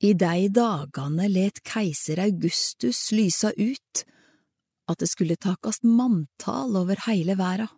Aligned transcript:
I 0.00 0.14
dei 0.16 0.48
dagane 0.48 1.28
let 1.28 1.60
keiser 1.60 2.22
Augustus 2.24 3.10
lysa 3.12 3.50
ut 3.52 4.04
at 4.88 4.98
det 4.98 5.10
skulle 5.10 5.36
takast 5.36 5.84
manntal 5.84 6.72
over 6.80 7.02
heile 7.04 7.36
verda. 7.36 7.68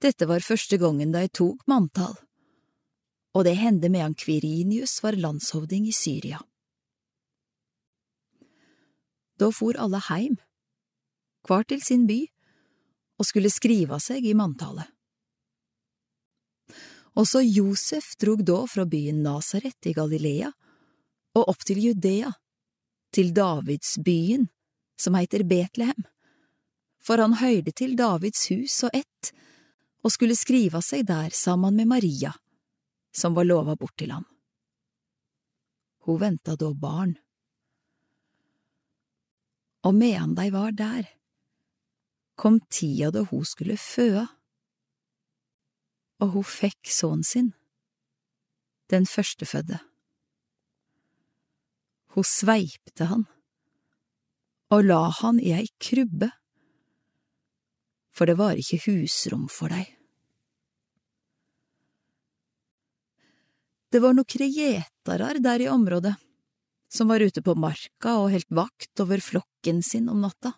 Dette 0.00 0.24
var 0.28 0.44
første 0.44 0.78
gongen 0.80 1.12
de 1.12 1.26
tok 1.28 1.62
manntall, 1.68 2.16
og 3.36 3.44
det 3.44 3.58
hendte 3.60 3.92
medan 3.92 4.16
Kvirinius 4.16 4.98
var 5.04 5.20
landshovding 5.20 5.84
i 5.88 5.92
Syria. 5.92 6.40
Da 9.36 9.52
for 9.52 9.76
alle 9.76 10.00
heim, 10.08 10.40
hver 11.44 11.68
til 11.68 11.84
sin 11.84 12.08
by, 12.08 12.22
og 13.20 13.28
skulle 13.28 13.52
skriva 13.52 14.00
seg 14.00 14.24
i 14.24 14.36
manntallet. 14.36 14.88
Også 17.16 17.40
Josef 17.40 18.12
drog 18.20 18.44
da 18.44 18.58
fra 18.68 18.84
byen 18.84 19.22
Nasaret 19.24 19.88
i 19.88 19.94
Galilea 19.96 20.50
og 21.36 21.48
opp 21.52 21.64
til 21.68 21.80
Judea, 21.80 22.32
til 23.12 23.32
Davidsbyen, 23.36 24.46
som 25.00 25.16
heiter 25.16 25.44
Betlehem, 25.44 26.04
for 27.00 27.20
han 27.20 27.36
høyrde 27.40 27.72
til 27.76 27.96
Davids 27.96 28.48
hus 28.52 28.76
og 28.88 28.96
ett, 28.96 29.32
og 30.04 30.12
skulle 30.12 30.36
skriva 30.36 30.80
seg 30.84 31.06
der 31.08 31.32
sammen 31.34 31.76
med 31.76 31.88
Maria, 31.88 32.32
som 33.16 33.36
var 33.36 33.48
lova 33.48 33.76
bort 33.76 33.96
til 33.96 34.12
ham. 34.12 34.24
Hun 36.06 36.20
venta 36.20 36.56
da 36.56 36.70
barn. 36.72 37.16
Og 39.86 39.94
medan 39.94 40.34
de 40.36 40.50
var 40.52 40.72
der, 40.76 41.08
kom 42.36 42.60
tida 42.70 43.10
da 43.14 43.24
hun 43.30 43.44
skulle 43.44 43.76
føa 43.80 44.26
og 46.22 46.32
hun 46.36 46.46
fikk 46.48 46.90
sønnen 46.90 47.26
sin, 47.26 47.52
den 48.92 49.06
førstefødde. 49.08 49.80
Hun 52.16 52.24
sveipte 52.24 53.10
han 53.10 53.26
og 54.74 54.82
la 54.86 55.02
han 55.20 55.38
i 55.38 55.52
ei 55.54 55.66
krybbe, 55.82 56.28
for 58.16 58.26
det 58.26 58.38
var 58.40 58.58
ikke 58.58 58.80
husrom 58.86 59.46
for 59.52 59.70
dei. 59.70 59.84
Det 63.92 64.02
var 64.02 64.16
nokre 64.16 64.48
gjetarar 64.50 65.38
der 65.44 65.62
i 65.62 65.68
området, 65.70 66.16
som 66.90 67.08
var 67.08 67.22
ute 67.22 67.42
på 67.44 67.54
marka 67.54 68.16
og 68.18 68.32
helt 68.32 68.50
vakt 68.50 69.02
over 69.04 69.22
flokken 69.22 69.82
sin 69.86 70.08
om 70.10 70.24
natta. 70.24 70.56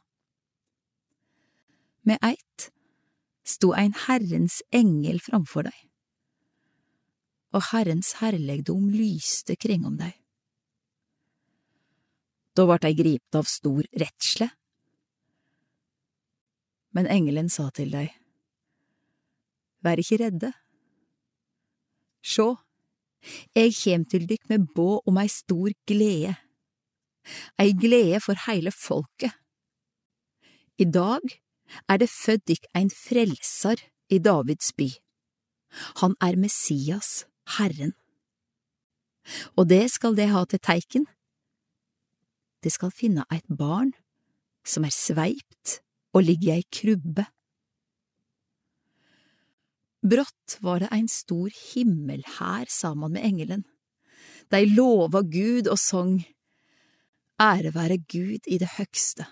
Med 2.08 2.22
eitt 2.24 2.70
sto 3.48 3.72
ein 3.72 3.94
Herrens 4.06 4.60
engel 4.74 5.22
framfor 5.24 5.68
deg, 5.68 5.78
og 7.56 7.64
Herrens 7.70 8.18
herlegdom 8.20 8.90
lyste 8.92 9.56
kring 9.56 9.86
om 9.88 9.96
deg. 10.00 10.12
Da 12.52 12.66
vart 12.68 12.84
dei 12.84 12.94
gripne 12.98 13.40
av 13.40 13.48
stor 13.48 13.86
redsle. 13.96 14.50
Men 16.92 17.06
engelen 17.06 17.48
sa 17.52 17.68
til 17.72 17.92
dei, 17.94 18.08
Vær 19.78 20.00
ikkje 20.02 20.16
redde. 20.18 20.48
Sjå, 22.26 22.48
eg 23.54 23.76
kjem 23.78 24.04
til 24.10 24.24
dykk 24.26 24.48
med 24.50 24.64
båd 24.74 25.06
om 25.06 25.20
ei 25.22 25.30
stor 25.30 25.70
glede, 25.86 26.34
ei 27.62 27.76
glede 27.78 28.18
for 28.24 28.40
heile 28.48 28.72
folket. 28.74 29.30
I 30.82 30.86
dag 30.90 31.22
er 31.88 32.00
det 32.00 32.10
født 32.10 32.46
dykk 32.48 32.66
ein 32.76 32.90
frelsar 32.90 33.80
i 34.08 34.18
Davids 34.18 34.72
by. 34.72 34.88
Han 36.00 36.16
er 36.24 36.36
Messias, 36.40 37.26
Herren. 37.58 37.94
Og 39.56 39.68
det 39.68 39.90
skal 39.92 40.16
det 40.16 40.30
ha 40.32 40.44
til 40.48 40.60
teiken. 40.64 41.06
Det 42.64 42.72
skal 42.72 42.94
finne 42.94 43.26
eit 43.32 43.46
barn 43.48 43.92
som 44.66 44.84
er 44.84 44.94
sveipt 44.94 45.78
og 46.16 46.24
ligger 46.24 46.48
i 46.48 46.54
ei 46.58 46.64
krubbe. 46.72 47.26
Brått 50.08 50.58
var 50.64 50.80
det 50.80 50.92
ein 50.94 51.08
stor 51.10 51.50
himmelhær 51.52 52.70
saman 52.70 53.12
med 53.12 53.26
engelen. 53.26 53.64
Dei 54.48 54.64
lova 54.64 55.20
Gud 55.22 55.68
og 55.68 55.78
song, 55.78 56.22
Ære 57.38 57.74
være 57.74 57.98
Gud 58.10 58.48
i 58.50 58.56
det 58.58 58.70
høgste 58.78 59.28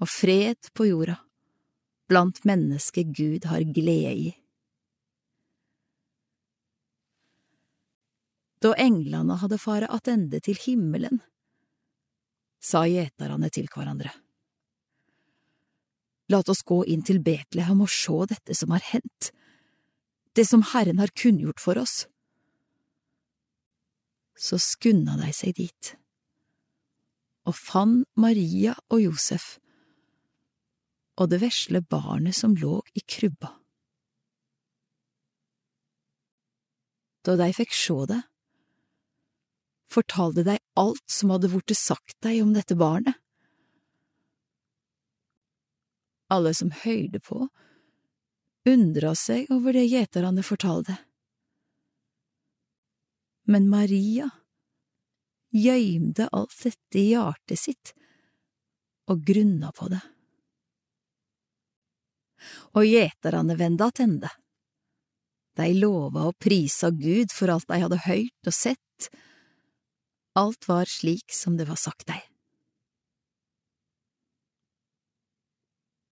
og 0.00 0.08
fred 0.08 0.70
på 0.74 0.88
jorda, 0.88 1.18
blant 2.08 2.40
mennesker 2.48 3.04
Gud 3.14 3.46
har 3.50 3.64
glede 3.68 4.14
i. 4.16 4.30
Da 8.60 8.74
englene 8.80 9.38
hadde 9.40 9.60
fare 9.60 9.88
attende 9.92 10.40
til 10.44 10.58
himmelen, 10.60 11.22
sa 12.60 12.84
gjetarane 12.88 13.48
til 13.52 13.68
hverandre. 13.72 14.12
Lat 16.30 16.50
oss 16.52 16.60
gå 16.62 16.82
inn 16.92 17.02
til 17.02 17.22
Betlehem 17.24 17.80
og 17.82 17.90
se 17.90 18.26
dette 18.30 18.56
som 18.56 18.74
har 18.74 18.84
hendt, 18.92 19.30
det 20.36 20.44
som 20.46 20.62
Herren 20.72 21.00
har 21.00 21.12
kunngjort 21.16 21.60
for 21.60 21.80
oss. 21.80 22.04
Så 24.36 24.60
skunda 24.60 25.16
de 25.20 25.32
seg 25.36 25.56
dit, 25.56 25.94
og 27.48 27.56
fant 27.56 28.06
Maria 28.16 28.76
og 28.92 29.02
Josef 29.02 29.59
og 31.20 31.28
det 31.28 31.42
vesle 31.42 31.82
barnet 31.84 32.36
som 32.36 32.56
lå 32.56 32.80
i 32.96 33.02
krybba. 33.04 33.52
Da 37.28 37.36
de 37.36 37.50
fikk 37.52 37.74
sjå 37.76 38.06
det, 38.08 38.22
fortalte 39.92 40.46
de 40.46 40.56
alt 40.80 41.04
som 41.12 41.34
hadde 41.34 41.50
vorte 41.52 41.76
sagt 41.76 42.16
dei 42.24 42.38
om 42.40 42.54
dette 42.56 42.76
barnet. 42.78 43.18
Alle 46.32 46.54
som 46.56 46.70
høyrde 46.72 47.20
på, 47.20 47.48
undra 48.70 49.12
seg 49.18 49.50
over 49.52 49.76
det 49.76 49.88
gjeterne 49.90 50.44
fortalte. 50.46 50.96
Men 53.50 53.66
Maria 53.68 54.30
gjøymde 55.50 56.30
alt 56.32 56.56
dette 56.62 57.00
i 57.02 57.10
hjertet 57.10 57.60
sitt 57.60 57.92
og 59.10 59.26
grunna 59.26 59.72
på 59.74 59.90
det 59.90 60.00
og 62.74 62.86
gjeterne 62.86 63.56
venda 63.58 63.90
attende. 63.90 64.30
De 65.58 65.68
lova 65.76 66.28
og 66.30 66.38
prisa 66.40 66.92
Gud 66.94 67.34
for 67.34 67.52
alt 67.52 67.68
de 67.68 67.80
hadde 67.82 68.02
høyrt 68.06 68.48
og 68.48 68.54
sett. 68.54 69.10
Alt 70.38 70.68
var 70.70 70.88
slik 70.88 71.34
som 71.34 71.58
det 71.58 71.66
var 71.68 71.80
sagt 71.80 72.06
dei. 72.08 72.20